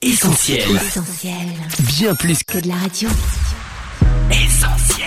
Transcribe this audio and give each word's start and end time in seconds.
Essentiel. 0.00 0.60
Essentiel. 0.76 1.34
Bien 1.98 2.14
plus 2.14 2.44
Que 2.44 2.60
de 2.60 2.68
la 2.68 2.76
radio. 2.76 3.08
essentiel. 4.30 5.04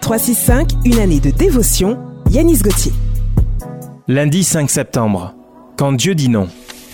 365, 0.00 0.70
une 0.84 1.00
année 1.00 1.18
de 1.18 1.30
dévotion, 1.30 1.98
Yanis 2.30 2.58
Gauthier. 2.58 2.92
Lundi 4.06 4.44
5 4.44 4.70
septembre. 4.70 5.34
Quand 5.76 5.90
Dieu 5.92 6.14
dit 6.14 6.28
non. 6.28 6.48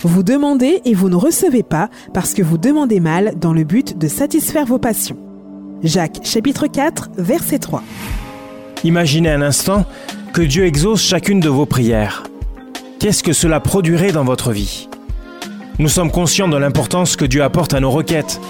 Vous 0.04 0.22
demandez 0.22 0.80
et 0.86 0.94
vous 0.94 1.10
ne 1.10 1.16
recevez 1.16 1.62
pas 1.62 1.90
parce 2.14 2.32
que 2.32 2.40
vous 2.40 2.56
demandez 2.56 2.98
mal 2.98 3.34
dans 3.38 3.52
le 3.52 3.64
but 3.64 3.98
de 3.98 4.08
satisfaire 4.08 4.64
vos 4.64 4.78
passions. 4.78 5.18
Jacques 5.82 6.20
chapitre 6.24 6.66
4, 6.66 7.10
verset 7.18 7.58
3. 7.58 7.82
Imaginez 8.84 9.28
un 9.28 9.42
instant 9.42 9.84
que 10.32 10.40
Dieu 10.40 10.64
exauce 10.64 11.02
chacune 11.02 11.40
de 11.40 11.50
vos 11.50 11.66
prières. 11.66 12.22
Qu'est-ce 13.00 13.22
que 13.22 13.34
cela 13.34 13.60
produirait 13.60 14.12
dans 14.12 14.24
votre 14.24 14.50
vie? 14.50 14.87
Nous 15.78 15.88
sommes 15.88 16.10
conscients 16.10 16.48
de 16.48 16.56
l'importance 16.56 17.14
que 17.14 17.24
Dieu 17.24 17.44
apporte 17.44 17.72
à 17.72 17.78
nos 17.78 17.90
requêtes, 17.90 18.40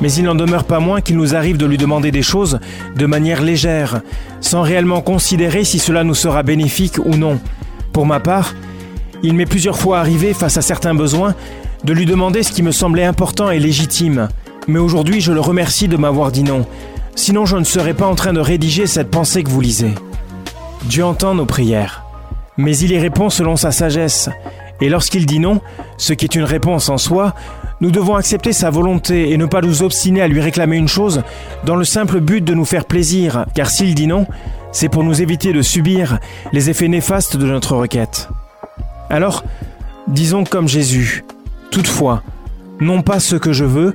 mais 0.00 0.12
il 0.12 0.24
n'en 0.24 0.34
demeure 0.34 0.64
pas 0.64 0.80
moins 0.80 1.00
qu'il 1.00 1.16
nous 1.16 1.36
arrive 1.36 1.56
de 1.56 1.64
lui 1.64 1.78
demander 1.78 2.10
des 2.10 2.22
choses 2.22 2.58
de 2.96 3.06
manière 3.06 3.40
légère, 3.40 4.00
sans 4.40 4.62
réellement 4.62 5.00
considérer 5.00 5.62
si 5.62 5.78
cela 5.78 6.02
nous 6.02 6.16
sera 6.16 6.42
bénéfique 6.42 6.98
ou 6.98 7.14
non. 7.14 7.38
Pour 7.92 8.04
ma 8.04 8.18
part, 8.18 8.54
il 9.22 9.34
m'est 9.34 9.46
plusieurs 9.46 9.78
fois 9.78 10.00
arrivé, 10.00 10.34
face 10.34 10.56
à 10.56 10.62
certains 10.62 10.94
besoins, 10.94 11.36
de 11.84 11.92
lui 11.92 12.04
demander 12.04 12.42
ce 12.42 12.50
qui 12.50 12.64
me 12.64 12.72
semblait 12.72 13.04
important 13.04 13.52
et 13.52 13.60
légitime. 13.60 14.28
Mais 14.66 14.80
aujourd'hui, 14.80 15.20
je 15.20 15.32
le 15.32 15.40
remercie 15.40 15.86
de 15.86 15.96
m'avoir 15.96 16.32
dit 16.32 16.42
non. 16.42 16.66
Sinon, 17.14 17.46
je 17.46 17.56
ne 17.56 17.64
serais 17.64 17.94
pas 17.94 18.06
en 18.06 18.16
train 18.16 18.32
de 18.32 18.40
rédiger 18.40 18.88
cette 18.88 19.10
pensée 19.10 19.44
que 19.44 19.50
vous 19.50 19.60
lisez. 19.60 19.94
Dieu 20.86 21.04
entend 21.04 21.36
nos 21.36 21.46
prières, 21.46 22.04
mais 22.56 22.76
il 22.76 22.90
y 22.90 22.98
répond 22.98 23.30
selon 23.30 23.54
sa 23.54 23.70
sagesse. 23.70 24.30
Et 24.82 24.88
lorsqu'il 24.88 25.26
dit 25.26 25.38
non, 25.38 25.60
ce 25.96 26.12
qui 26.12 26.24
est 26.24 26.34
une 26.34 26.42
réponse 26.42 26.88
en 26.88 26.98
soi, 26.98 27.36
nous 27.80 27.92
devons 27.92 28.16
accepter 28.16 28.52
sa 28.52 28.68
volonté 28.68 29.30
et 29.30 29.36
ne 29.36 29.46
pas 29.46 29.60
nous 29.60 29.84
obstiner 29.84 30.22
à 30.22 30.26
lui 30.26 30.40
réclamer 30.40 30.76
une 30.76 30.88
chose 30.88 31.22
dans 31.64 31.76
le 31.76 31.84
simple 31.84 32.18
but 32.18 32.40
de 32.40 32.52
nous 32.52 32.64
faire 32.64 32.84
plaisir, 32.84 33.46
car 33.54 33.70
s'il 33.70 33.94
dit 33.94 34.08
non, 34.08 34.26
c'est 34.72 34.88
pour 34.88 35.04
nous 35.04 35.22
éviter 35.22 35.52
de 35.52 35.62
subir 35.62 36.18
les 36.52 36.68
effets 36.68 36.88
néfastes 36.88 37.36
de 37.36 37.46
notre 37.46 37.76
requête. 37.76 38.28
Alors, 39.08 39.44
disons 40.08 40.42
comme 40.42 40.66
Jésus, 40.66 41.24
toutefois, 41.70 42.24
non 42.80 43.02
pas 43.02 43.20
ce 43.20 43.36
que 43.36 43.52
je 43.52 43.64
veux, 43.64 43.94